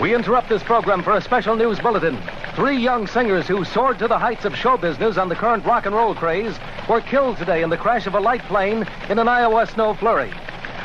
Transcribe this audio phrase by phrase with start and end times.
[0.00, 2.18] We interrupt this program for a special news bulletin.
[2.56, 5.86] Three young singers who soared to the heights of show business on the current rock
[5.86, 9.28] and roll craze were killed today in the crash of a light plane in an
[9.28, 10.32] Iowa snow flurry.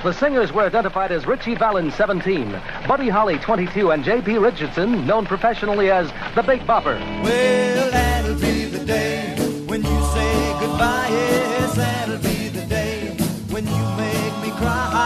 [0.03, 2.51] The singers were identified as Richie Valens, 17,
[2.87, 4.37] Buddy Holly, 22, and J.P.
[4.37, 6.99] Richardson, known professionally as the Big Bopper.
[7.23, 9.35] Well, that'll be the day
[9.65, 11.07] when you say goodbye.
[11.09, 13.07] Yes, that'll be the day
[13.49, 14.98] when you make me cry.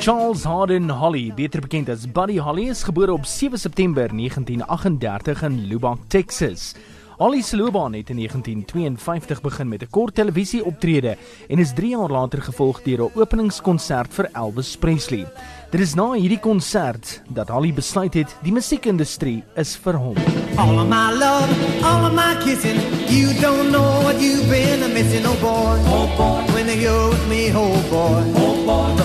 [0.00, 5.66] Charles Harden Holly, beter bekend as Buddy Holly, is gebore op 7 September 1938 in
[5.68, 6.74] Lubbock, Texas.
[7.18, 11.16] Holly se loopbaan het in 1952 begin met 'n kort televisieoptrede
[11.48, 15.26] en is 3 jaar later gevolg deur 'n openingskonsert vir Elvis Presley.
[15.70, 20.16] Dit is na hierdie konsert dat Holly besluit het die musiekindustrie is vir hom.
[20.56, 21.50] all of my love,
[21.82, 22.80] all of my kissing.
[23.08, 25.76] You don't know what you've been missing, oh boy.
[25.88, 26.52] Oh boy.
[26.54, 28.22] When you're with me, oh boy.
[28.36, 28.99] Oh boy.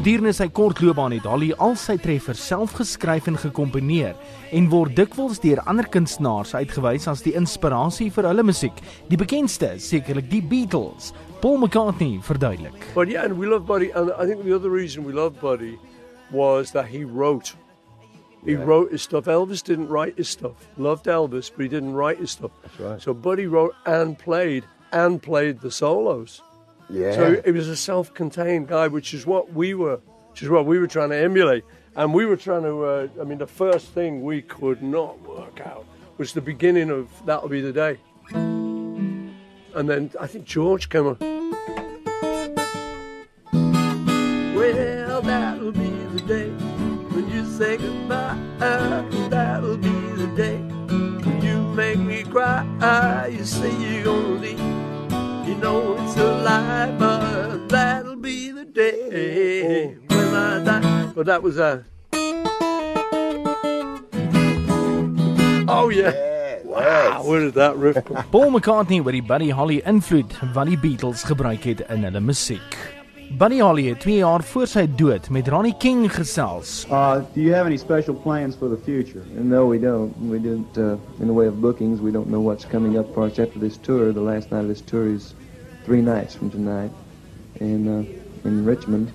[0.00, 4.14] Gedurende sy kort loopbaan het Holly al sy treffers self geskryf en gekomponeer
[4.56, 8.80] en word dikwels deur ander kunstenaars uitgewys as die inspirasie vir hulle musiek.
[9.12, 11.10] Die bekendste is sekerlik die Beatles.
[11.42, 12.88] Paul McCartney verduidelik.
[12.94, 15.76] But yeah, and we love Buddy, and I think the other reason we love Buddy
[16.32, 17.52] was that he wrote.
[18.46, 19.28] He wrote his stuff.
[19.28, 20.64] Elvis didn't write his stuff.
[20.78, 22.56] Loved Elvis, but he didn't write his stuff.
[22.62, 23.02] That's right.
[23.02, 26.40] So Buddy wrote and played and played the solos.
[26.90, 27.12] Yeah.
[27.12, 30.78] So it was a self-contained guy, which is what we were, which is what we
[30.78, 31.64] were trying to emulate.
[31.96, 32.84] And we were trying to.
[32.84, 35.86] Uh, I mean, the first thing we could not work out
[36.18, 37.98] was the beginning of "That'll Be the Day,"
[38.32, 39.32] and
[39.74, 41.16] then I think George came on.
[44.54, 46.48] Well, that'll be the day
[47.12, 48.36] when you say goodbye.
[48.58, 53.26] That'll be the day when you make me cry.
[53.32, 54.04] You say you're
[58.60, 61.12] the day when I die.
[61.14, 61.84] But that was a.
[65.72, 66.58] Oh yeah!
[66.64, 68.22] Wow, where did that riff come?
[68.32, 72.76] Paul McCartney oor die Buddy Holly invloed wat die Beatles gebruik het in hulle musiek.
[73.38, 76.84] Buddy Holly het 2 jaar voor sy dood met Ronnie King gesels.
[76.90, 79.22] Uh, do you have any special plans for the future?
[79.32, 80.12] No, we don't.
[80.28, 83.24] We didn't, uh, in the way of bookings, we don't know what's coming up for
[83.24, 84.12] us after this tour.
[84.12, 85.34] The last night of this tour is
[85.84, 86.90] three nights from tonight
[87.60, 89.12] in, uh, in Richmond.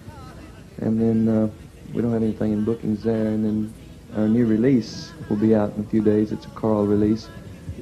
[0.78, 1.50] And then uh,
[1.94, 3.28] we don't have anything in bookings there.
[3.28, 3.74] And then
[4.16, 6.31] our new release will be out in a few days.
[6.31, 7.28] It's a Carl release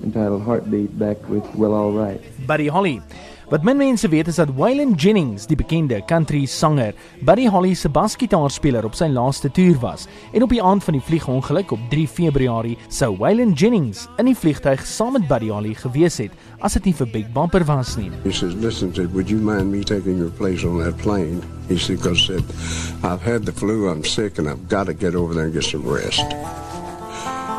[0.04, 2.22] entitled Heartbeat Back with Well All Right.
[2.46, 3.02] Buddy Holly.
[3.50, 6.94] Wat min mense weet is dat Waylon Jennings, die bekende country sanger,
[7.28, 10.08] Buddy Holly se basgitaarspeler op sy laaste toer was.
[10.32, 14.38] En op die aand van die vliegongeluk op 3 Februarie sou Waylon Jennings in die
[14.38, 16.32] vliegtuig saam met Buddy Holly gewees het
[16.64, 18.10] as dit nie vir Big Bumper was nie.
[18.24, 21.44] He says, listen, said, would you mind me taking your place on that plane?
[21.68, 22.30] He said, because
[23.04, 25.64] I've had the flu, I'm sick, and I've got to get over there and get
[25.64, 26.24] some rest.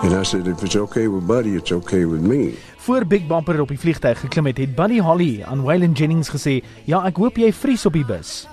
[0.03, 2.55] And I said, if it's okay with Buddy, it's okay with me.
[2.77, 6.59] Voor Big Bumper op die vliegtuig geklim het, het Buddy Holly aan Waylon Jennings gesê:
[6.85, 8.47] "Ja, ek hoop jy vries op die bus."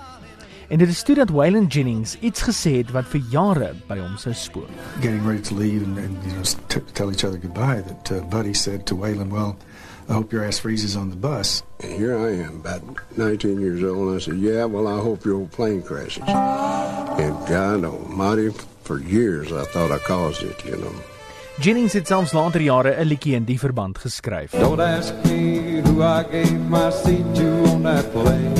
[0.68, 4.16] En dit is toe dat Waylon Jennings iets gesê het wat vir jare by hom
[4.16, 4.68] sou spoor.
[5.00, 8.54] getting ready to leave and, and you know tell each other goodbye that uh, Buddy
[8.54, 9.56] said to Waylon, "Well,
[10.08, 12.82] I hope your ass freezes on the bus." And here I am, about
[13.18, 16.22] 19 years old, and I said, yeah, well, I hope your plane crashes.
[16.26, 18.50] And God almighty,
[18.84, 20.92] for years I thought I caused it, you know.
[21.62, 24.50] Jennings het selfs later jare 'n liedjie in die verband geskryf.
[24.50, 28.52] Don't ask me who I gave my seat to on that plane.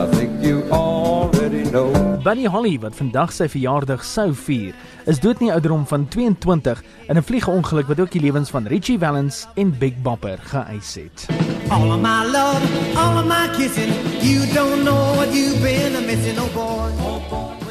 [0.00, 1.92] I think you already know.
[2.22, 4.74] Buddy Holly wat vandag sy verjaardag sou vier,
[5.04, 8.66] is dood in die ouderdom van 22 in 'n vliegongeluk wat ook die lewens van
[8.66, 11.26] Richie Valens en Big Bopper geëis het.
[11.68, 12.64] All of my love,
[12.96, 13.92] all of my kissing.
[14.22, 16.88] You don't know what you've been missing, oh boy.
[17.04, 17.67] Oh boy.